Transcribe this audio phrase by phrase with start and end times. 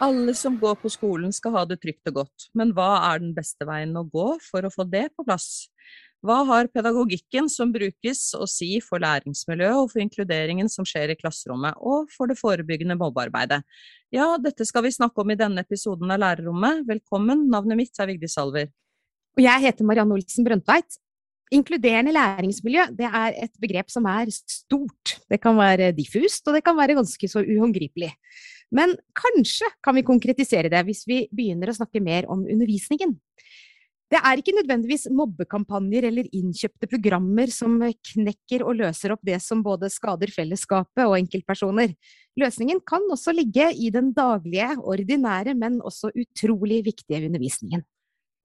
[0.00, 3.34] Alle som går på skolen skal ha det trygt og godt, men hva er den
[3.36, 5.68] beste veien å gå for å få det på plass?
[6.24, 11.18] Hva har pedagogikken som brukes å si for læringsmiljøet og for inkluderingen som skjer i
[11.20, 13.60] klasserommet, og for det forebyggende mobbearbeidet?
[14.10, 16.80] Ja, dette skal vi snakke om i denne episoden av Lærerrommet.
[16.88, 18.66] Velkommen, navnet mitt er Vigdis Salver.
[19.38, 20.96] Og jeg heter Marianne Olsen Brøndtveit.
[21.54, 25.14] Inkluderende læringsmiljø det er et begrep som er stort.
[25.30, 28.10] Det kan være diffust, og det kan være ganske så uhåndgripelig.
[28.74, 33.14] Men kanskje kan vi konkretisere det hvis vi begynner å snakke mer om undervisningen.
[34.10, 39.62] Det er ikke nødvendigvis mobbekampanjer eller innkjøpte programmer som knekker og løser opp det som
[39.62, 41.94] både skader fellesskapet og enkeltpersoner.
[42.40, 47.86] Løsningen kan også ligge i den daglige, ordinære, men også utrolig viktige undervisningen.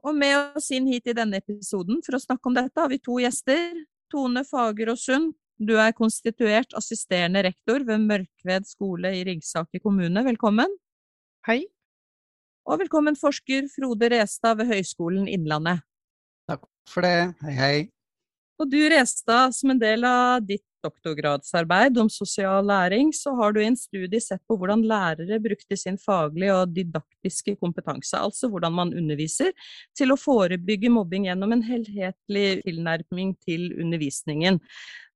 [0.06, 3.02] Og med oss inn hit i denne episoden for å snakke om dette, har vi
[3.02, 3.74] to gjester.
[4.14, 10.22] Tone Fager og Sund, du er konstituert assisterende rektor ved Mørkved skole i Ringsaker kommune.
[10.30, 10.70] Velkommen.
[11.50, 11.64] Hei.
[12.66, 15.84] Og velkommen forsker Frode Restad ved Høgskolen Innlandet.
[16.50, 17.36] Takk for det.
[17.46, 17.76] Hei, hei.
[18.58, 23.60] Og du Restad, som en del av ditt doktorgradsarbeid om sosial læring, så har du
[23.62, 28.74] i en studie sett på hvordan lærere brukte sin faglige og didaktiske kompetanse, altså hvordan
[28.80, 29.54] man underviser,
[29.98, 34.62] til å forebygge mobbing gjennom en helhetlig tilnærming til undervisningen.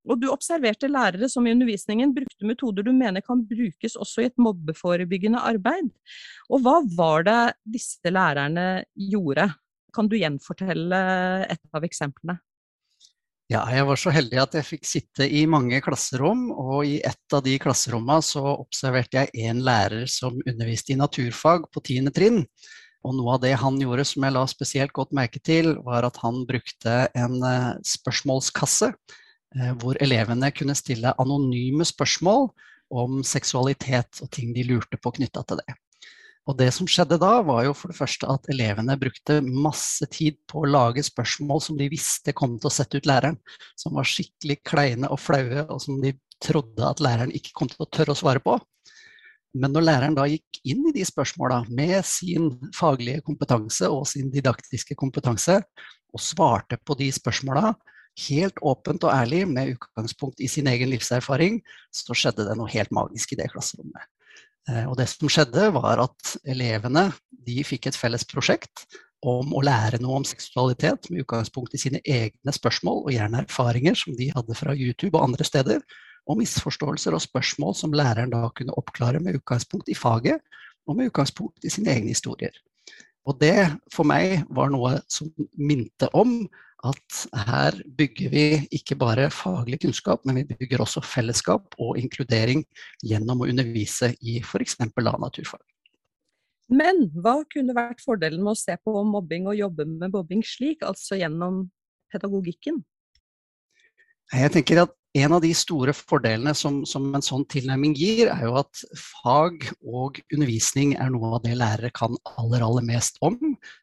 [0.07, 4.29] Og du observerte lærere som i undervisningen brukte metoder du mener kan brukes også i
[4.29, 5.89] et mobbeforebyggende arbeid.
[6.49, 7.39] Og hva var det
[7.77, 9.49] disse lærerne gjorde?
[9.95, 11.01] Kan du gjenfortelle
[11.49, 12.39] et av eksemplene?
[13.49, 17.33] Ja, jeg var så heldig at jeg fikk sitte i mange klasserom, og i et
[17.33, 22.43] av de klasserommene så observerte jeg en lærer som underviste i naturfag på tiende trinn.
[23.01, 26.19] Og noe av det han gjorde som jeg la spesielt godt merke til, var at
[26.21, 28.91] han brukte en eh, spørsmålskasse
[29.81, 32.49] hvor elevene kunne stille anonyme spørsmål
[32.89, 35.77] om seksualitet og ting de lurte på knytta til det.
[36.49, 40.39] Og det som skjedde da, var jo for det første at elevene brukte masse tid
[40.49, 43.37] på å lage spørsmål som de visste kom til å sette ut læreren.
[43.77, 47.85] Som var skikkelig kleine og flaue, og som de trodde at læreren ikke kom til
[47.85, 48.57] å tørre å svare på.
[49.59, 54.33] Men når læreren da gikk inn i de spørsmåla med sin faglige kompetanse og sin
[54.33, 55.59] didaktiske kompetanse,
[56.09, 57.75] og svarte på de spørsmåla,
[58.27, 61.59] helt åpent og ærlig med utgangspunkt i sin egen livserfaring,
[61.93, 64.07] så skjedde det noe helt magisk i det klasserommet.
[64.69, 67.09] Eh, og det som skjedde, var at elevene
[67.47, 68.87] de fikk et felles prosjekt
[69.25, 73.97] om å lære noe om seksualitet med utgangspunkt i sine egne spørsmål og gjerne erfaringer
[73.99, 75.83] som de hadde fra YouTube og andre steder,
[76.29, 80.43] og misforståelser og spørsmål som læreren da kunne oppklare med utgangspunkt i faget
[80.87, 82.53] og med utgangspunkt i sine egne historier.
[83.27, 86.43] Og det for meg var noe som minte om
[86.87, 88.43] at her bygger vi
[88.75, 92.63] ikke bare faglig kunnskap, men vi bygger også fellesskap og inkludering
[93.03, 94.77] gjennom å undervise i f.eks.
[94.95, 95.63] naturfag.
[96.69, 100.85] Men hva kunne vært fordelen med å se på mobbing og jobbe med mobbing slik,
[100.85, 101.63] altså gjennom
[102.13, 102.83] pedagogikken?
[104.29, 108.45] Jeg tenker at en av de store fordelene som, som, en sånn tilnærming gir, er
[108.45, 113.37] jo at fag og undervisning er noe av det lærere kan aller, aller mest om.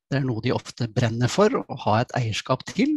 [0.07, 2.95] Det er noe de ofte brenner for å ha et eierskap til.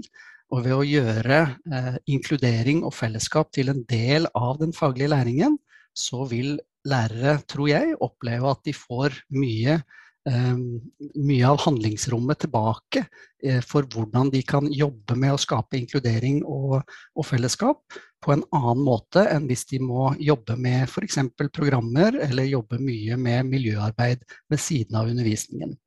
[0.53, 1.39] Og ved å gjøre
[1.73, 5.57] eh, inkludering og fellesskap til en del av den faglige læringen,
[5.97, 6.57] så vil
[6.87, 9.79] lærere, tror jeg, oppleve at de får mye
[10.27, 10.81] Ehm,
[11.15, 13.05] mye av handlingsrommet tilbake
[13.41, 16.81] eh, for hvordan de kan jobbe med å skape inkludering og,
[17.15, 17.79] og fellesskap
[18.23, 21.19] på en annen måte enn hvis de må jobbe med f.eks.
[21.55, 25.77] programmer eller jobbe mye med miljøarbeid ved siden av undervisningen.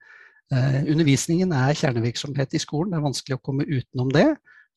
[0.53, 4.31] Eh, undervisningen er kjernevirksomhet i skolen, det er vanskelig å komme utenom det.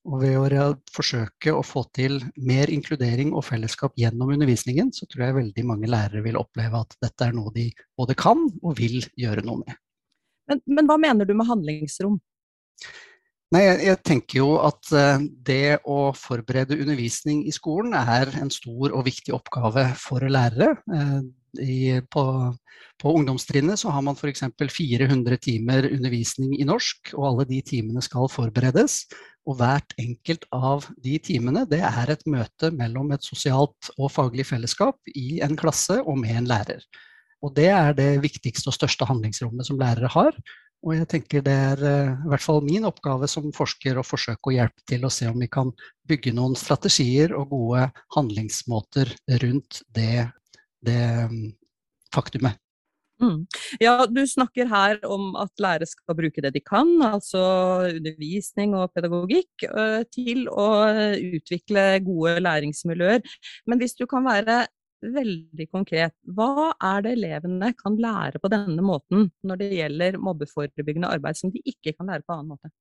[0.05, 5.25] Og ved å forsøke å få til mer inkludering og fellesskap gjennom undervisningen, så tror
[5.25, 8.99] jeg veldig mange lærere vil oppleve at dette er noe de både kan og vil
[9.17, 9.79] gjøre noe med.
[10.51, 12.19] Men, men hva mener du med handlingsrom?
[13.53, 18.49] Nei, jeg, jeg, tenker jo at uh, det å forberede undervisning i skolen er en
[18.53, 20.73] stor og viktig oppgave for lærere.
[20.89, 21.21] Uh,
[21.61, 22.23] i, på,
[22.99, 24.43] på ungdomstrinnet så har man f.eks.
[24.57, 29.03] 400 timer undervisning i norsk, og alle de timene skal forberedes.
[29.45, 34.47] Og hvert enkelt av de timene det er et møte mellom et sosialt og faglig
[34.49, 36.81] fellesskap i en klasse og med en lærer.
[37.45, 40.37] Og det er det viktigste og største handlingsrommet som lærere har.
[40.85, 44.51] Og jeg tenker det er uh, i hvert fall min oppgave som forsker å forsøke
[44.51, 45.71] å hjelpe til å se om vi kan
[46.09, 47.87] bygge noen strategier og gode
[48.17, 50.27] handlingsmåter rundt det,
[50.85, 51.41] det um,
[52.13, 52.59] faktumet.
[53.23, 53.45] Mm.
[53.79, 57.39] Ja, du snakker her om at lærere skal bruke det de kan, altså
[57.87, 60.67] undervisning og pedagogikk, øh, til å
[61.37, 63.23] utvikle gode læringsmiljøer.
[63.71, 64.65] Men hvis du kan være
[65.13, 71.11] veldig konkret, hva er det elevene kan lære på denne måten når det gjelder mobbeforebyggende
[71.13, 72.73] arbeid, som de ikke kan lære på annen måte?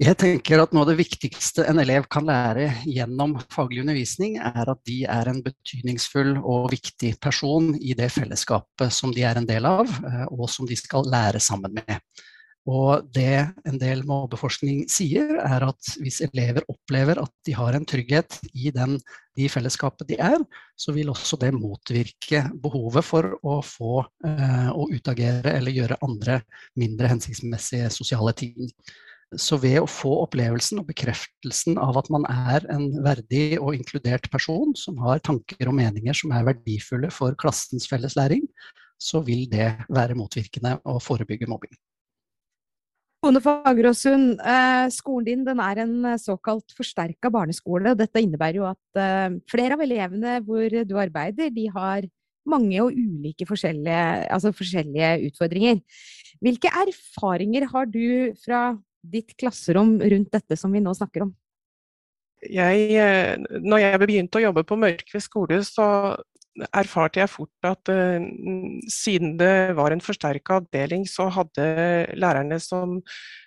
[0.00, 4.70] Jeg tenker at noe av det viktigste en elev kan lære gjennom faglig undervisning, er
[4.72, 9.48] at de er en betydningsfull og viktig person i det fellesskapet som de er en
[9.48, 12.00] del av, eh, og som de skal lære sammen med.
[12.68, 17.86] Og det en del mobbeforskning sier, er at hvis elever opplever at de har en
[17.88, 18.98] trygghet i den,
[19.38, 20.42] de fellesskapet de er,
[20.76, 26.42] så vil også det motvirke behovet for å få eh, å utagere eller gjøre andre
[26.76, 28.68] mindre hensiktsmessige sosiale ting.
[29.38, 34.26] Så ved å få opplevelsen og bekreftelsen av at man er en verdig og inkludert
[34.32, 38.44] person som har tanker og meninger som er verdifulle for klassens felles læring,
[39.00, 41.72] så vil det være motvirkende og forebygge mobbing.
[43.20, 47.92] Tone Fageråsund, eh, skolen din den er en eh, såkalt forsterka barneskole.
[47.98, 52.06] Dette innebærer jo at eh, flere av elevene hvor du arbeider, de har
[52.48, 54.00] mange og ulike forskjellige,
[54.32, 55.82] altså forskjellige utfordringer.
[56.40, 58.62] Hvilke erfaringer har du fra
[59.04, 61.34] ditt klasserom rundt dette som vi nå snakker om?
[62.40, 66.16] Jeg, når jeg begynte å jobbe på Mørkved skole, så
[66.68, 68.20] erfarte jeg fort at uh,
[68.90, 71.66] siden det var en forsterka avdeling, så hadde
[72.18, 72.98] lærerne som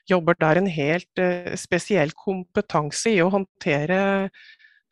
[0.10, 4.01] jobber der en helt uh, spesiell kompetanse i å håndtere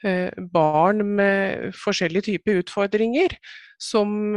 [0.06, 3.38] uh, barn med forskjellige typer utfordringer
[3.82, 4.36] som,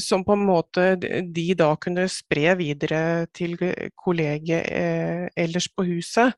[0.00, 3.52] som, på en måte de da kunne spre videre til
[4.00, 6.32] kolleger ellers på huset.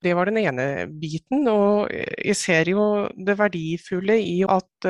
[0.00, 1.44] Det var den ene biten.
[1.52, 2.86] Og jeg ser jo
[3.20, 4.88] det verdifulle i at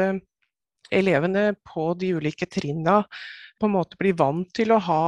[0.94, 3.02] elevene på de ulike trinna
[3.60, 5.04] på en måte blir vant til å ha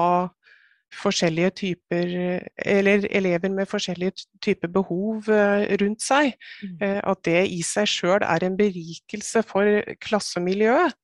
[0.94, 2.12] forskjellige typer
[2.56, 5.28] Eller elever med forskjellige typer behov
[5.82, 6.32] rundt seg.
[6.62, 7.02] Mm.
[7.04, 10.96] At det i seg sjøl er en berikelse for klassemiljøet.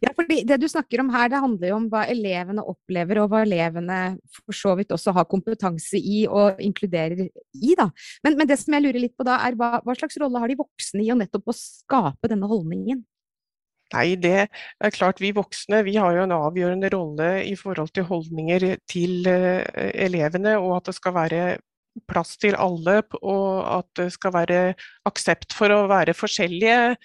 [0.00, 3.32] Ja, fordi Det du snakker om her, det handler jo om hva elevene opplever, og
[3.32, 7.74] hva elevene for så vidt også har kompetanse i og inkluderer i.
[7.76, 7.90] da.
[8.24, 10.52] Men, men det som jeg lurer litt på da, er hva, hva, slags rolle har
[10.52, 13.04] de voksne i å nettopp å skape denne holdningen?
[13.94, 18.08] Nei, det er klart vi voksne vi har jo en avgjørende rolle i forhold til
[18.08, 19.62] holdninger til uh,
[19.94, 21.44] elevene, og at det skal være
[22.10, 23.46] plass til alle, og
[23.78, 24.60] at det skal være
[25.08, 26.96] aksept for å være forskjellige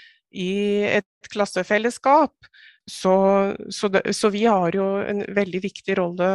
[0.41, 0.51] i
[0.89, 2.33] et klassefellesskap.
[2.89, 3.13] Så,
[3.69, 6.27] så, det, så, vi har jo en veldig viktig rolle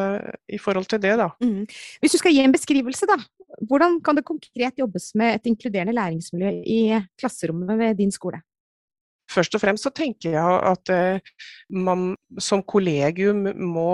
[0.48, 1.32] i forhold til det, da.
[1.42, 1.66] Mm.
[2.00, 3.18] Hvis du skal gi en beskrivelse, da.
[3.66, 6.80] Hvordan kan det konkret jobbes med et inkluderende læringsmiljø i
[7.18, 8.40] klasserommet ved din skole?
[9.36, 11.34] Først og fremst så tenker jeg at uh,
[11.70, 13.92] man som kollegium må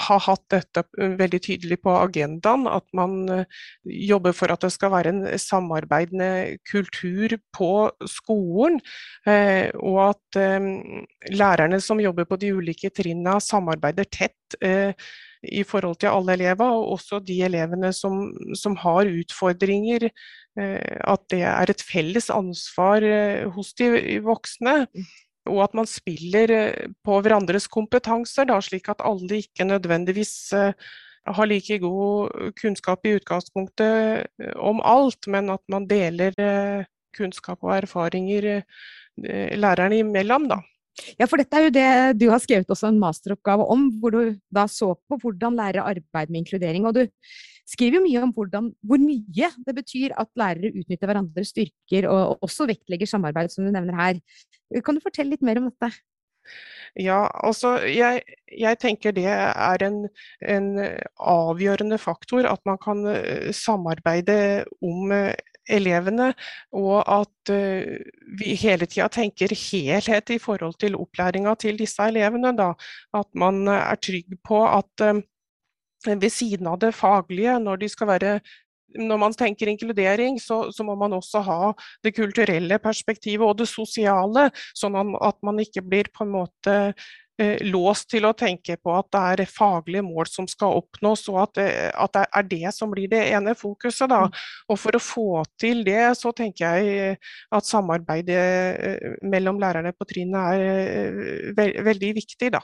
[0.00, 0.84] ha hatt dette
[1.18, 6.58] veldig tydelig på agendaen, at man eh, jobber for at det skal være en samarbeidende
[6.68, 7.72] kultur på
[8.10, 8.80] skolen.
[9.28, 10.70] Eh, og at eh,
[11.34, 14.36] lærerne som jobber på de ulike trinna samarbeider tett
[15.40, 18.26] i forhold til alle elever, og også de elevene som,
[18.58, 20.08] som har utfordringer.
[20.58, 23.04] At det er et felles ansvar
[23.54, 24.74] hos de voksne.
[24.90, 25.04] Mm
[25.48, 30.88] og at man spiller eh, på hverandres kompetanser, da, slik at alle ikke nødvendigvis eh,
[31.30, 36.34] har like god kunnskap i utgangspunktet eh, om alt, men at man deler
[37.16, 38.62] kunnskap og erfaringer
[39.58, 40.46] lærerne imellom.
[40.48, 40.60] Da.
[41.18, 41.88] Ja, for dette er jo det
[42.20, 46.30] du har skrevet også en masteroppgave om, hvor du da så på hvordan lære arbeid
[46.30, 46.86] med inkludering.
[46.86, 47.02] Og du
[47.70, 52.44] skriver jo mye om hvordan, hvor mye det betyr at lærere utnytter hverandres styrker, og
[52.46, 54.22] også vektlegger samarbeid, som du nevner her.
[54.84, 55.92] Kan du fortelle litt mer om dette?
[56.98, 58.24] Ja, altså jeg,
[58.58, 60.00] jeg tenker det er en,
[60.42, 60.72] en,
[61.20, 65.36] avgjørende faktor at man kan eh, samarbeide om eh,
[65.70, 66.32] elevene,
[66.74, 67.98] og at uh,
[68.40, 72.50] vi hele tida tenker helhet i forhold til opplæringa til disse elevene.
[72.58, 72.72] Da.
[73.14, 75.04] At man er trygg på at
[76.06, 78.34] ved siden av det faglige, når de skal være
[78.90, 81.68] når man tenker inkludering, så, så, må man også ha
[82.02, 86.74] det kulturelle perspektivet og det sosiale, sånn at man ikke blir på en måte
[87.40, 91.38] Eh, låst til å tenke på at det er faglige mål som skal oppnås, og
[91.46, 94.10] at det, at det er det som blir det ene fokuset.
[94.10, 94.26] Da.
[94.26, 94.34] Mm.
[94.68, 95.28] Og for å få
[95.60, 97.16] til det, så tenker jeg
[97.56, 102.52] at samarbeidet eh, mellom lærerne på trinnet er eh, ve veldig viktig.
[102.58, 102.60] Da.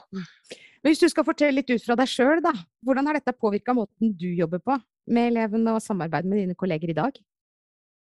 [0.87, 2.39] Hvis du skal fortelle litt ut fra deg sjøl,
[2.87, 4.77] hvordan har dette påvirka måten du jobber på
[5.11, 7.17] med elevene og samarbeid med dine kolleger i dag?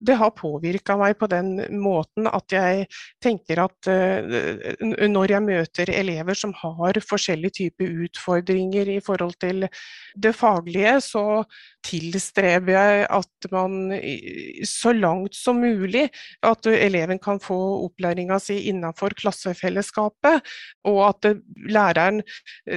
[0.05, 2.87] Det har påvirka meg på den måten at jeg
[3.23, 9.67] tenker at uh, når jeg møter elever som har forskjellige typer utfordringer i forhold til
[10.15, 11.43] det faglige, så
[11.85, 13.93] tilstreber jeg at man
[14.65, 16.07] så langt som mulig
[16.45, 20.41] at eleven kan få opplæringa si innenfor klassefellesskapet,
[20.87, 21.29] og at
[21.69, 22.21] læreren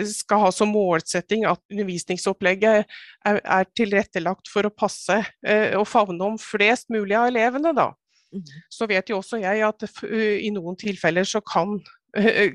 [0.09, 2.85] skal ha som målsetting at undervisningsopplegget
[3.29, 7.75] er, er tilrettelagt for å passe eh, og favne om flest mulig av elevene.
[7.77, 7.91] Da.
[8.35, 8.45] Mm.
[8.73, 11.79] Så vet jo også jeg at i noen tilfeller så kan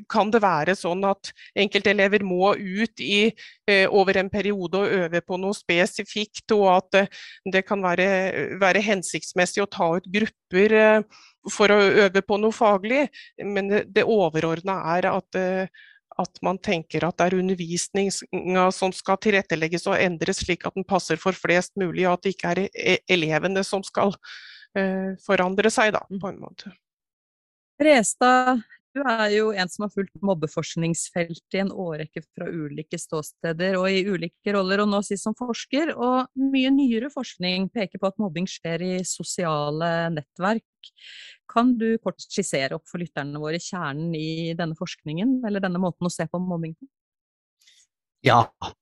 [0.10, 1.30] kan det være sånn at
[1.60, 3.32] enkeltelever må ut i,
[3.70, 7.08] eh, over en periode og øve på noe spesifikt, og at eh,
[7.54, 11.02] det kan være, være hensiktsmessig å ta ut grupper eh,
[11.52, 13.08] for å øve på noe faglig.
[13.44, 15.38] Men det, det overordna er at,
[16.24, 20.88] at man tenker at det er undervisninga som skal tilrettelegges og endres slik at den
[20.88, 24.16] passer for flest mulig, og at det ikke er e, elevene som skal
[25.26, 26.74] forandre seg, da, på en måte.
[27.84, 28.64] Restad
[28.94, 33.88] du er jo en som har fulgt mobbeforskningsfeltet i en årrekke fra ulike ståsteder og
[33.90, 35.96] i ulike roller, og nå sist som forsker.
[35.98, 40.94] Og mye nyere forskning peker på at mobbing skjer i sosiale nettverk.
[41.50, 46.06] Kan du kort skissere opp for lytterne våre kjernen i denne forskningen, eller denne måten
[46.06, 46.86] å se på mobbing på?
[48.24, 48.38] Ja,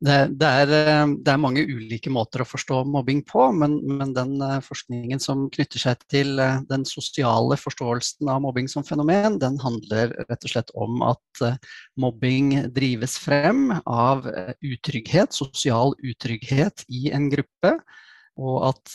[0.05, 4.11] det, det, er, eh, det, er, mange ulike måter å forstå mobbing på, men, men,
[4.13, 9.39] den eh, forskningen som knytter seg til eh, den sosiale forståelsen av mobbing som fenomen,
[9.41, 11.43] den handler rett og slett om at
[11.97, 14.29] mobbing drives frem av
[14.61, 17.75] utrygghet, sosial utrygghet i en gruppe.
[18.37, 18.93] Og at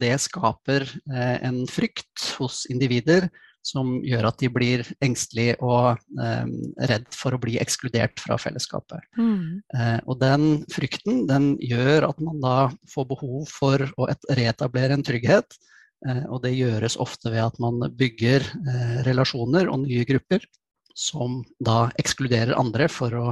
[0.00, 3.26] det skaper en frykt hos individer
[3.66, 6.52] som gjør at de blir engstelige og eh,
[6.90, 9.04] redd for å bli ekskludert fra fellesskapet.
[9.18, 9.60] Mm.
[9.76, 12.56] Eh, og den frykten den gjør at man da
[12.92, 15.58] får behov for å reetablere en trygghet.
[16.08, 20.46] Eh, og det gjøres ofte ved at man bygger eh, relasjoner og nye grupper
[21.00, 23.26] som da ekskluderer andre for å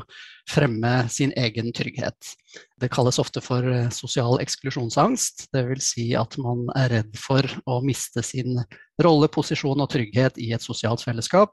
[0.48, 2.32] fremme sin egen trygghet.
[2.80, 5.48] Det kalles ofte for eh, sosial eksklusjonsangst.
[5.52, 5.90] Dvs.
[5.92, 8.56] Si at man er redd for å miste sin
[9.04, 11.52] rolle, posisjon og trygghet i et sosialt fellesskap.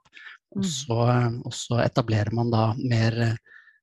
[0.56, 0.70] Og mm.
[0.72, 1.02] så,
[1.44, 3.36] og så etablerer man da mer eh,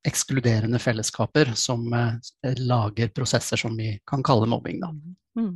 [0.06, 4.80] ekskluderende fellesskaper som eh, lager prosesser som vi kan kalle mobbing.
[4.82, 4.90] Da.
[5.38, 5.54] Mm.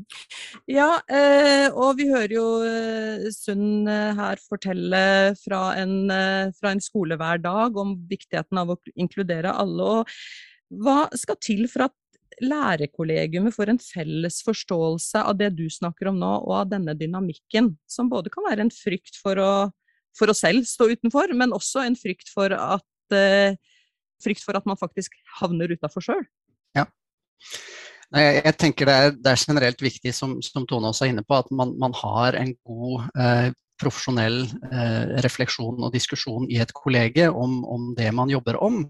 [0.70, 2.46] Ja, eh, og vi hører jo
[3.34, 5.98] Sund eh, her fortelle fra en,
[6.56, 9.92] fra en, skole hver dag om viktigheten av å inkludere alle.
[10.00, 11.96] Og hva skal til for at
[12.42, 17.72] lærerkollegiumet får en felles forståelse av det du snakker om nå, og av denne dynamikken,
[17.88, 19.52] som både kan være en frykt for å,
[20.18, 23.56] for å selv stå utenfor, men også en frykt for at
[24.22, 26.24] frykt for at man faktisk havner utafor sjøl.
[26.76, 26.86] Ja.
[28.14, 31.26] Jeg, jeg, tenker det er, det er, generelt viktig, som, som, Tone også er inne
[31.26, 33.48] på, at man, man har en god eh,
[33.80, 38.84] profesjonell eh, refleksjon og diskusjon i et kollege om, om det man jobber om.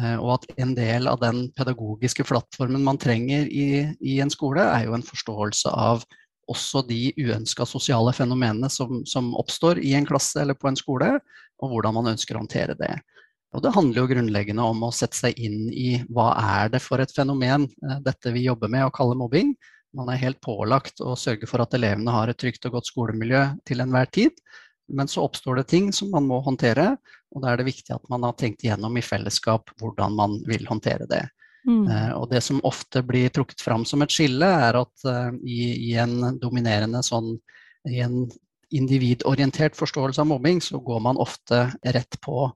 [0.00, 4.64] Eh, og at en del av den pedagogiske plattformen man trenger i, i en skole,
[4.66, 6.04] er jo en forståelse av
[6.50, 11.16] også de uønska sosiale fenomenene som, som, oppstår i en klasse eller på en skole,
[11.62, 12.92] og hvordan man ønsker å håndtere det.
[13.56, 16.28] Og det handler jo grunnleggende om å sette seg inn i hva
[16.60, 19.54] er det for et fenomen, eh, dette vi jobber med å kalle mobbing.
[19.96, 23.46] Man er helt pålagt å sørge for at elevene har et trygt og godt skolemiljø
[23.64, 24.36] til enhver tid.
[24.92, 26.92] Men så oppstår det ting som man må håndtere,
[27.34, 30.68] og da er det viktig at man har tenkt igjennom i fellesskap hvordan man vil
[30.68, 31.24] håndtere det.
[31.66, 31.88] Mm.
[31.88, 35.72] Uh, og det som ofte blir trukket fram som et skille, er at uh, i,
[35.88, 37.32] i, en dominerende sånn
[37.90, 38.28] i en
[38.74, 42.52] individorientert forståelse av mobbing, så går man ofte rett på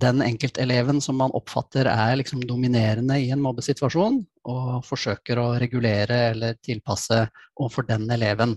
[0.00, 6.20] den enkelteleven som man oppfatter er liksom dominerende i en mobbesituasjon, og forsøker å regulere
[6.32, 7.24] eller tilpasse
[7.58, 8.56] overfor den eleven.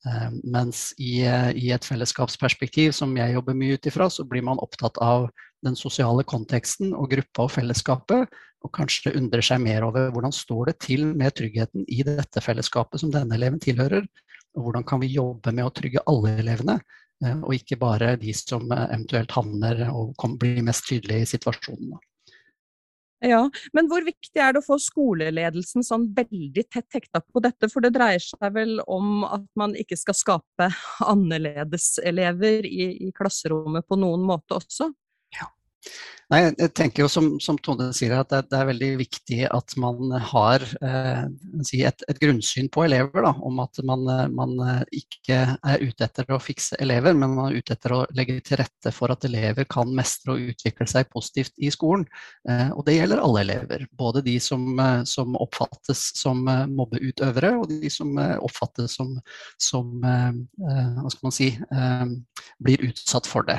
[0.00, 4.62] Uh, mens i, i, et fellesskapsperspektiv som jeg jobber mye ut ifra, så blir man
[4.64, 5.28] opptatt av
[5.66, 10.70] den sosiale konteksten og gruppa og fellesskapet, og kanskje undrer seg mer over hvordan står
[10.70, 14.08] det til med tryggheten i dette fellesskapet som denne eleven tilhører,
[14.56, 18.32] og hvordan kan vi jobbe med å trygge alle elevene, Eh, og ikke bare de
[18.36, 21.98] som eh, eventuelt havner og blir mest tydelige i situasjonen.
[23.20, 23.42] Ja,
[23.76, 27.68] Men hvor viktig er det å få skoleledelsen sånn veldig tett hekta på dette?
[27.68, 30.70] For det dreier seg vel om at man ikke skal skape
[31.04, 34.88] annerledeselever i, i klasserommet på noen måte også?
[35.36, 35.50] Ja.
[36.30, 39.74] Nei, jeg tenker jo som, som Tone sier at det, det, er veldig viktig at
[39.82, 43.24] man har eh, et, et, grunnsyn på elever.
[43.26, 44.54] Da, om at man, man,
[44.94, 48.60] ikke er ute etter å fikse elever, men man er ute etter å legge til
[48.60, 52.06] rette for at elever kan mestre og utvikle seg positivt i skolen.
[52.48, 53.86] Eh, og det gjelder alle elever.
[53.98, 54.64] Både de som,
[55.08, 59.16] som oppfattes som mobbeutøvere, og de som oppfattes som,
[59.58, 60.40] som eh,
[61.00, 62.06] hva skal man si, eh,
[62.62, 63.58] blir utsatt for det.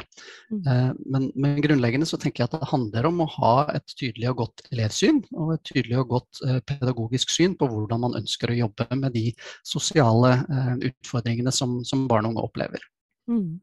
[0.52, 0.62] Mm.
[0.68, 4.42] Eh, men, men grunnleggende så tenker jeg at handler om å ha et tydelig og
[4.44, 8.60] godt elevsyn og et tydelig og godt eh, pedagogisk syn på hvordan man ønsker å
[8.64, 9.30] jobbe med de
[9.68, 12.88] sosiale eh, utfordringene som, som barn og unge opplever.
[13.30, 13.62] Mm.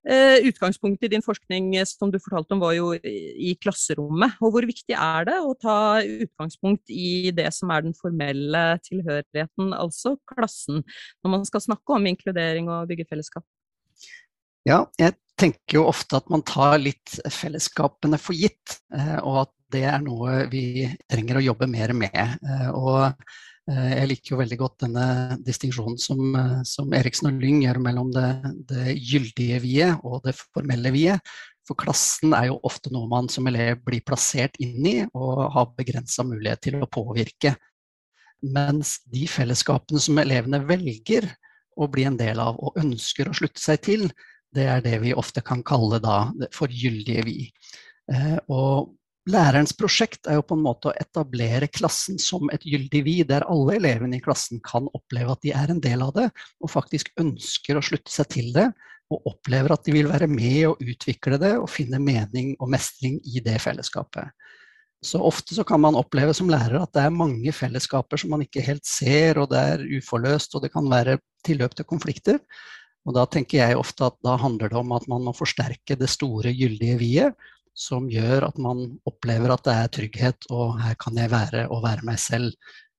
[0.00, 4.36] Uh, utgangspunktet i din forskning som du fortalte om var jo i klasserommet.
[4.40, 9.74] og Hvor viktig er det å ta utgangspunkt i det som er den formelle tilhørigheten,
[9.76, 10.84] altså klassen,
[11.24, 13.44] når man skal snakke om inkludering og bygge fellesskap?
[14.68, 19.54] Ja, jeg tenker jo ofte at man tar litt fellesskapene for gitt, eh, og at
[19.70, 22.16] det er noe vi trenger å jobbe mer med.
[22.16, 23.06] Eh, og
[23.70, 25.06] eh, jeg liker jo veldig godt denne
[25.46, 26.36] distinksjonen som,
[26.68, 28.28] som, Eriksen og Lyng gjør mellom det,
[28.70, 31.34] det gyldige vi-et og det formelle vi-et.
[31.68, 35.68] For klassen er jo ofte noe man som elev blir plassert inn i og har
[35.76, 37.54] begrensa mulighet til å påvirke.
[38.42, 41.28] Mens de fellesskapene som elevene velger
[41.78, 44.08] å bli en del av og ønsker å slutte seg til,
[44.56, 46.22] det er det vi ofte kan kalle da
[46.54, 47.38] for gyldige vi.
[48.10, 48.96] Eh, og
[49.30, 53.46] lærerens prosjekt er jo på en måte å etablere klassen som et gyldig vi, der
[53.50, 56.28] alle elevene i klassen kan oppleve at de er en del av det,
[56.60, 58.70] og faktisk ønsker å slutte seg til det,
[59.10, 63.18] og opplever at de vil være med og utvikle det og finne mening og mestring
[63.26, 64.30] i det fellesskapet.
[65.02, 68.44] Så ofte så kan man oppleve som lærer at det er mange fellesskaper som man
[68.44, 71.16] ikke helt ser, og det er uforløst, og det kan være
[71.46, 72.38] tilløp til konflikter.
[73.08, 76.10] Og da tenker jeg ofte at da handler det om at man må forsterke det
[76.12, 81.16] store, gyldige vi-et, som gjør at man opplever at det er trygghet, og her kan
[81.16, 82.50] jeg være og være meg selv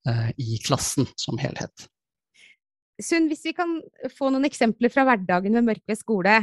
[0.09, 1.85] eh, i klassen som helhet.
[3.01, 3.79] Sunn, hvis vi kan
[4.13, 6.33] få noen eksempler fra hverdagen ved Mørkved skole.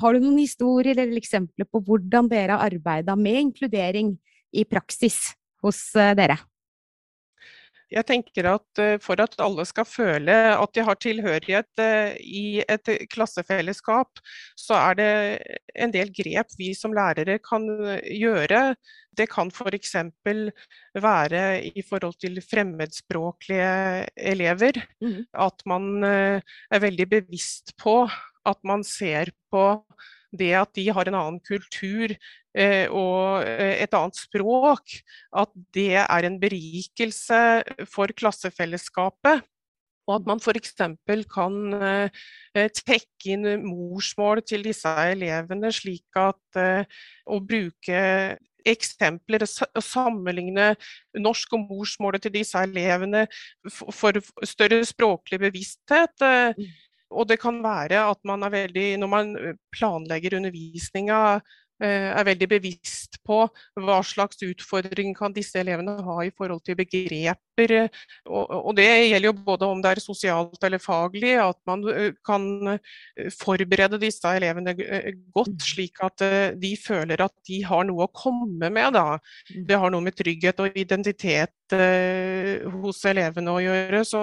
[0.00, 4.14] Har du noen historier eller eksempler på hvordan dere har arbeida med inkludering
[4.54, 6.38] i praksis hos eh, dere?
[7.94, 12.46] Jeg tenker at eh, for at alle skal føle at de har tilhørighet eh, i
[12.62, 14.20] et klassefellesskap,
[14.58, 15.10] så er det
[15.78, 17.68] en del grep vi som lærere kan
[18.02, 18.62] gjøre.
[19.14, 19.94] Det kan f.eks.
[20.98, 24.80] være i forhold til fremmedspråklige elever.
[25.02, 25.22] Mm.
[25.38, 28.02] At man er veldig bevisst på
[28.44, 29.64] at man ser på
[30.38, 32.18] det at de har en annen kultur eh,
[32.54, 34.98] og eh, et annet språk,
[35.34, 37.40] at det er en berikelse
[37.90, 39.42] for klassefellesskapet.
[40.04, 40.74] Og at man f.eks.
[41.32, 42.24] kan eh,
[42.76, 46.60] trekke inn morsmål til disse elevene, slik at
[47.24, 48.02] å bruke
[48.64, 50.70] eksempler og sammenligne
[51.20, 53.26] norsk og morsmålet til disse elevene
[53.92, 56.24] for større språklig bevissthet.
[56.56, 56.68] Mm.
[57.14, 62.26] Og det kan være at man er veldig, når man eh, planlegger undervisninga, eh, er
[62.26, 63.40] veldig bevisst på
[63.80, 67.74] hva slags utfordring kan disse elevene ha i forhold til begreper.
[68.28, 72.78] Og, det gjelder jo både om det er sosialt eller faglig, at man eh, kan
[73.34, 75.64] forberede disse elevene godt, mm.
[75.66, 76.26] slik at
[76.60, 78.94] de føler at de har noe å komme med.
[78.94, 79.18] Da.
[79.50, 79.64] Mm.
[79.70, 84.04] Det har noe med trygghet og identitet hos elevene å gjøre.
[84.06, 84.22] Så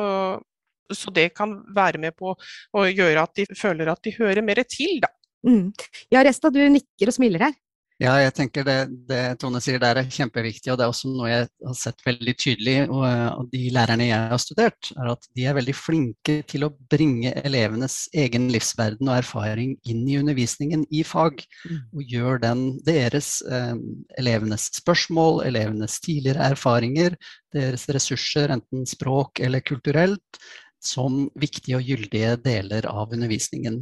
[0.91, 4.59] så det kan være med på å gjøre at de føler at de hører mer
[4.67, 5.11] til, da.
[5.47, 5.71] Mm.
[6.13, 7.60] Ja, Resta, du nikker og smiler her.
[8.01, 8.75] Ja, jeg tenker det,
[9.06, 12.34] det, Tone sier der er kjempeviktig, og det er også noe jeg har sett veldig
[12.34, 12.73] tydelig.
[12.88, 16.71] Og, og de lærerne jeg har studert, er at de er veldig flinke til å
[16.89, 21.45] bringe elevenes egen livsverden og erfaring inn i undervisningen i fag.
[21.69, 21.77] Mm.
[21.93, 23.77] Og gjør den deres, eh,
[24.17, 27.19] elevenes spørsmål, elevenes tidligere erfaringer,
[27.54, 30.41] deres ressurser, enten språk eller kulturelt,
[30.82, 33.82] som viktige og gyldige deler av undervisningen.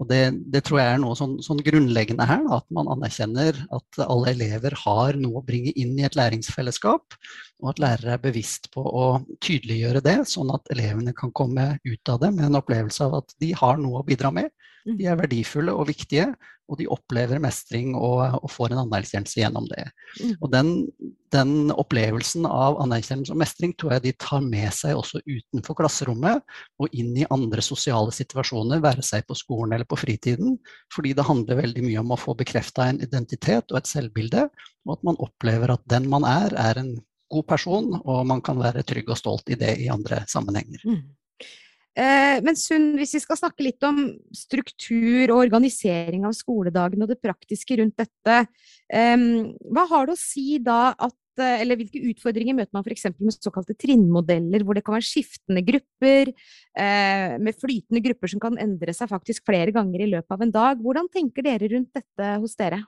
[0.00, 3.58] Og det, det tror jeg er noe sånn, sånn grunnleggende her, da, at man anerkjenner
[3.76, 7.18] at alle elever har noe å bringe inn i et læringsfellesskap,
[7.60, 9.06] og at lærere er bevisst på å
[9.44, 13.36] tydeliggjøre det, sånn at elevene kan komme ut av det med en opplevelse av at
[13.42, 14.50] de har noe å bidra med.
[14.88, 15.22] De er mm.
[15.26, 16.30] verdifulle og viktige,
[16.70, 19.88] og de opplever mestring og, og får en anerkjennelse gjennom det.
[20.20, 20.32] Mm.
[20.38, 20.70] Og den,
[21.34, 26.44] den, opplevelsen av anerkjennelse og mestring tror jeg de tar med seg også utenfor klasserommet
[26.80, 30.56] og inn i andre sosiale situasjoner, være seg på skolen eller på fritiden.
[30.94, 34.46] Fordi det handler veldig mye om å få bekrefta en identitet og et selvbilde,
[34.86, 36.94] og at man opplever at den man er, er en
[37.30, 40.82] god person, og man kan være trygg og stolt i det i andre sammenhenger.
[40.86, 41.02] Mm.
[41.98, 44.04] Eh, men Sunn, hvis vi skal snakke litt om
[44.36, 48.36] struktur og organisering av skoledagen og det praktiske rundt dette,
[48.92, 49.24] eh,
[49.74, 53.08] hva har det å si da at eh, eller hvilke utfordringer møter man f.eks.
[53.18, 56.30] med såkalte trinnmodeller, hvor det kan være skiftende grupper,
[56.78, 60.56] eh, med flytende grupper som kan endre seg faktisk flere ganger i løpet av en
[60.60, 60.86] dag.
[60.86, 62.84] Hvordan tenker dere rundt dette hos dere?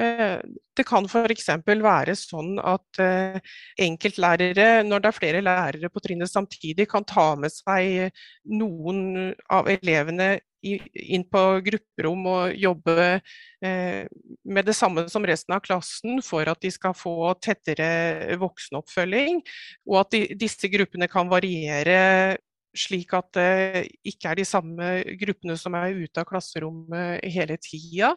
[0.00, 0.38] Eh,
[0.72, 1.50] det kan f.eks.
[1.68, 3.36] være sånn at eh,
[3.84, 8.08] enkeltlærere, når det er flere lærere på trinnet samtidig, kan ta med seg
[8.48, 12.94] noen av elevene inn på grupperom og jobbe
[13.66, 14.06] eh,
[14.46, 19.42] med det samme som resten av klassen for at de skal få tettere voksenoppfølging,
[19.90, 22.38] og at disse gruppene kan variere
[22.76, 24.88] slik at det ikke er de samme
[25.20, 28.12] gruppene som er ute av klasserommet hele tida.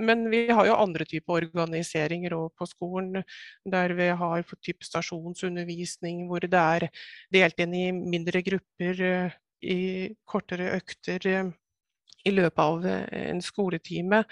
[0.00, 3.22] Men vi har jo andre typer organiseringer òg på skolen,
[3.64, 6.88] der vi har type stasjonsundervisning hvor det er
[7.32, 9.80] delt inn i mindre grupper eh, i
[10.28, 11.50] kortere økter eh,
[12.24, 14.22] i løpet av eh, en skoletime.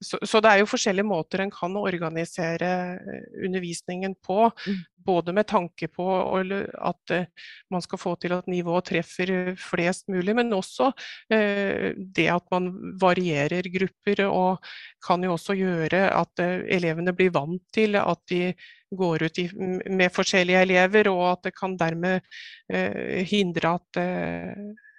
[0.00, 4.48] Så, så, det er jo forskjellige måter en kan organisere eh, undervisningen på.
[4.66, 4.80] Mm.
[5.08, 7.28] Både med tanke på at eh,
[7.72, 10.90] man skal få til at nivået treffer flest mulig, men også
[11.28, 12.68] det at man
[13.00, 14.26] varierer grupper.
[14.28, 14.66] Og
[15.04, 18.52] kan jo også gjøre at elevene blir vant til at de
[18.98, 19.40] går ut
[19.92, 22.20] med forskjellige elever, og at det kan dermed
[23.28, 24.00] hindre at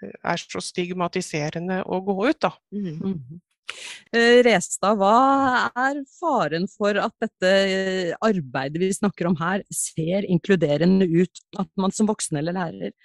[0.07, 2.53] er så stigmatiserende å gå ut, da.
[2.75, 2.99] Mm.
[3.03, 3.39] Mm.
[4.45, 11.05] Restad, hva er faren for at dette eh, arbeidet vi snakker om her, ser inkluderende
[11.05, 11.43] ut?
[11.61, 12.95] At man som voksen eller lærer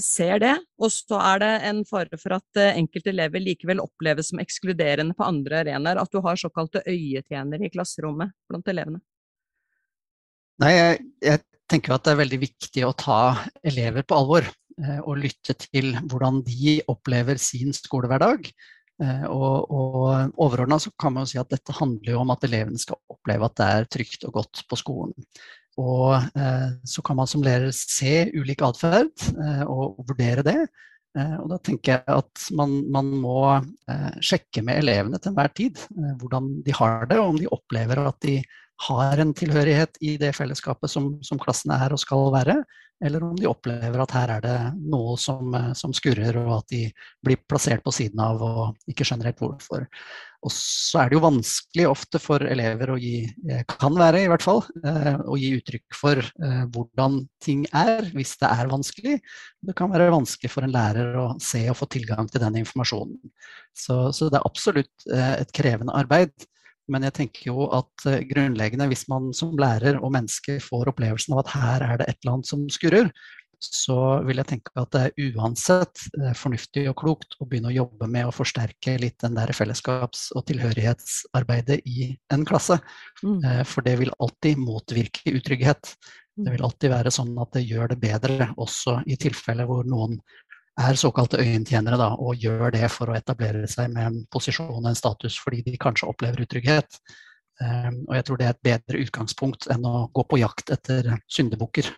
[0.00, 4.30] ser det, og så er det en fare for at eh, enkelte elever likevel oppleves
[4.32, 6.00] som ekskluderende på andre arenaer.
[6.02, 9.00] At du har såkalte øyetjenere i klasserommet blant elevene.
[10.62, 13.20] Nei, jeg, jeg tenker at det er veldig viktig å ta
[13.66, 14.46] elever på alvor.
[14.76, 18.48] Eh, og lytte til hvordan de opplever sin skolehverdag.
[19.02, 22.44] Eh, og, og overordna så kan man jo si at dette handler jo om at
[22.48, 25.16] elevene skal oppleve at det er trygt og godt på skolen.
[25.80, 30.58] Og eh, så kan man som lærer se ulik atferd eh, og vurdere det.
[31.16, 35.52] Eh, og da tenker jeg at man, man må eh, sjekke med elevene til enhver
[35.56, 35.80] tid
[36.20, 38.38] hvordan de har det, og om de opplever at de
[38.88, 42.58] har en tilhørighet i det fellesskapet som, som klassen er og skal være,
[43.04, 44.56] eller om de opplever at her er det
[44.88, 46.86] noe som, som, skurrer, og at de
[47.24, 49.84] blir plassert på siden av og ikke skjønner helt hvorfor.
[50.46, 54.30] Og så er det jo vanskelig ofte for elever å gi, eh, kan være i
[54.30, 59.16] hvert fall, eh, å gi uttrykk for eh, hvordan ting er, hvis det er vanskelig.
[59.66, 63.18] Det kan være vanskelig for en lærer å se og få tilgang til den informasjonen.
[63.76, 66.32] Så, så det er absolutt et krevende arbeid.
[66.92, 71.34] Men jeg tenker jo at uh, grunnleggende, hvis man som lærer og menneske får opplevelsen
[71.34, 73.10] av at her er det et eller annet som skurrer,
[73.62, 73.96] så
[74.26, 78.08] vil jeg tenke at det er uansett uh, fornuftig og klokt å begynne å jobbe
[78.12, 82.78] med å forsterke litt den der fellesskaps- og tilhørighetsarbeidet i en klasse.
[83.24, 83.40] Mm.
[83.42, 85.96] Uh, for det vil alltid motvirke utrygghet.
[86.36, 90.18] Det vil alltid være sånn at det gjør det bedre, også i tilfeller hvor noen
[90.76, 94.90] er såkalte øyentjenere da, og gjør det for å etablere seg med en posisjon og
[94.90, 96.98] en status fordi de kanskje opplever utrygghet.
[97.56, 101.14] Um, og jeg tror det er et bedre utgangspunkt enn å gå på jakt etter
[101.32, 101.88] syndebukker.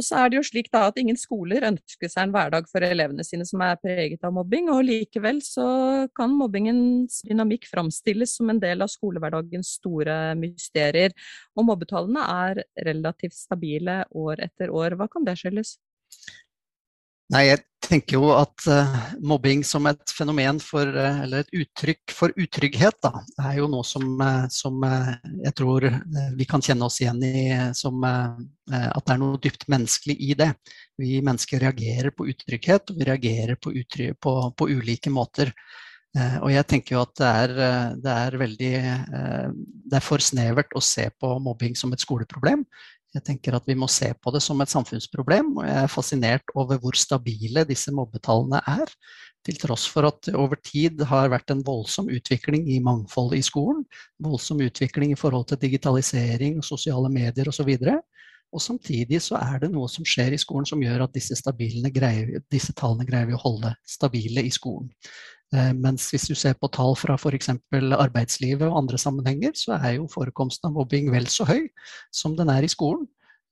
[0.00, 2.82] Og så er det jo slik da at ingen skoler ønsker seg en hverdag for
[2.86, 5.66] elevene sine som er preget av mobbing, og likevel så
[6.16, 11.12] kan mobbingens dynamikk framstilles som en del av skolehverdagens store mysterier.
[11.52, 14.96] Og mobbetallene er relativt stabile år etter år.
[14.96, 15.76] Hva kan det skyldes?
[17.30, 22.14] Nei, jeg tenker jo at uh, mobbing som et fenomen for, uh, eller et uttrykk
[22.14, 25.86] for utrygghet, da, er jo noe som, uh, som jeg tror
[26.38, 27.44] vi kan kjenne oss igjen i
[27.76, 30.50] som at det er noe dypt menneskelig i det.
[30.98, 35.52] Vi mennesker reagerer på utrygghet, og vi reagerer på, utrygg, på, på ulike måter.
[36.42, 37.54] og jeg tenker jo at det er,
[38.02, 38.72] det er veldig
[39.90, 42.64] Det er for snevert å se på mobbing som et skoleproblem.
[43.10, 46.52] Jeg tenker at vi må se på det som et samfunnsproblem, og jeg er fascinert
[46.54, 48.92] over hvor stabile disse mobbetallene er.
[49.46, 53.42] Til tross for at det over tid har vært en voldsom utvikling i mangfold i
[53.42, 53.82] skolen.
[54.22, 57.72] Voldsom utvikling i forhold til digitalisering sosiale medier osv.
[57.80, 58.02] Og,
[58.50, 61.36] og samtidig så er det noe som skjer i skolen som gjør at disse,
[61.94, 64.90] greier, disse tallene greier vi å holde stabile i skolen.
[65.54, 67.50] Eh, mens hvis du ser på tall fra f.eks.
[67.96, 71.64] arbeidslivet og andre sammenhenger, så er jo forekomsten av mobbing vel så høy
[72.14, 73.08] som den er i skolen.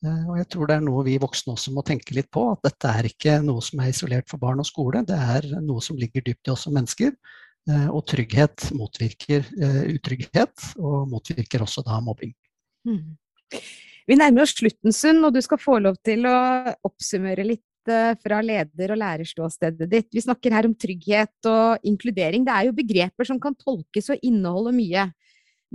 [0.07, 2.63] Eh, og jeg tror det er noe vi voksne også må tenke litt på, at
[2.67, 5.99] dette er ikke noe som er isolert for barn og skole, det er noe som
[5.99, 7.15] ligger dypt i oss som mennesker.
[7.69, 9.51] Eh, og trygghet motvirker
[9.91, 12.35] utrygghet, og motvirker også da mobbing.
[12.87, 13.19] Mm.
[14.09, 16.37] Vi nærmer oss slutten, Sund, og du skal få lov til å
[16.89, 20.09] oppsummere litt eh, fra leder- og lærerståstedet ditt.
[20.17, 22.47] Vi snakker her om trygghet og inkludering.
[22.47, 25.11] Det er jo begreper som kan tolkes og inneholde mye.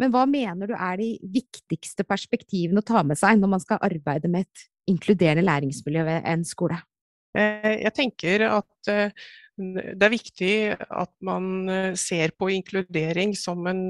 [0.01, 3.81] Men hva mener du er de viktigste perspektivene å ta med seg når man skal
[3.85, 6.79] arbeide med et inkluderende læringsmiljø ved en skole?
[7.37, 13.67] Eh, jeg tenker at eh, det er viktig at man eh, ser på inkludering som
[13.69, 13.83] en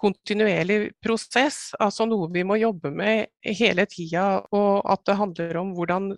[0.00, 4.40] kontinuerlig prosess, altså noe vi må jobbe med hele tida.
[4.56, 6.14] Og at det handler om hvordan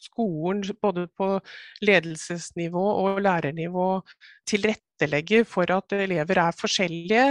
[0.00, 1.34] skolen både på
[1.84, 3.88] ledelsesnivå og lærernivå
[4.48, 7.26] tilrettelegger for at elever er forskjellige,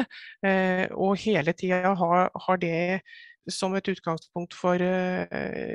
[0.94, 3.02] og hele tida har det
[3.50, 4.78] som et utgangspunkt for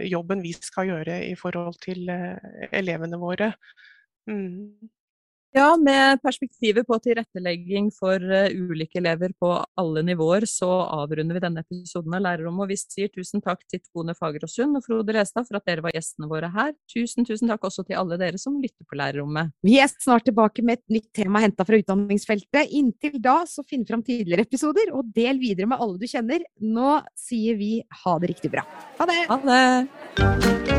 [0.06, 2.06] jobben vi skal gjøre i forhold til
[2.70, 3.54] elevene våre.
[4.30, 4.90] Mm.
[5.54, 11.42] Ja, med perspektivet på tilrettelegging for uh, ulike elever på alle nivåer, så avrunder vi
[11.44, 12.64] denne episoden av Lærerrommet.
[12.64, 15.92] Og vi sier tusen takk til Tone Fageråsund og Frode Restad for at dere var
[15.92, 16.72] gjestene våre her.
[16.88, 19.52] Tusen, tusen takk også til alle dere som lytter på Lærerrommet.
[19.60, 22.72] Vi er snart tilbake med et nytt tema henta fra utdanningsfeltet.
[22.72, 26.48] Inntil da, så finn fram tidligere episoder, og del videre med alle du kjenner.
[26.64, 27.74] Nå sier vi
[28.06, 28.64] ha det riktig bra.
[29.02, 29.24] Ha det!
[29.28, 30.71] Ha det!